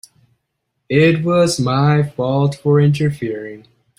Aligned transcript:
It 0.89 1.23
was 1.23 1.59
my 1.59 2.01
fault 2.01 2.55
for 2.55 2.81
interfering. 2.81 3.67